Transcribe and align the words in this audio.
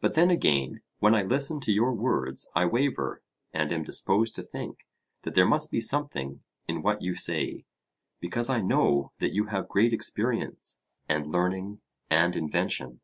But 0.00 0.14
then 0.14 0.30
again, 0.30 0.80
when 1.00 1.14
I 1.14 1.22
listen 1.22 1.60
to 1.60 1.70
your 1.70 1.92
words, 1.92 2.48
I 2.54 2.64
waver; 2.64 3.20
and 3.52 3.70
am 3.74 3.82
disposed 3.84 4.34
to 4.36 4.42
think 4.42 4.86
that 5.20 5.34
there 5.34 5.44
must 5.44 5.70
be 5.70 5.80
something 5.80 6.42
in 6.66 6.80
what 6.80 7.02
you 7.02 7.14
say, 7.14 7.66
because 8.20 8.48
I 8.48 8.62
know 8.62 9.12
that 9.18 9.34
you 9.34 9.48
have 9.48 9.68
great 9.68 9.92
experience, 9.92 10.80
and 11.10 11.26
learning, 11.26 11.82
and 12.08 12.36
invention. 12.36 13.00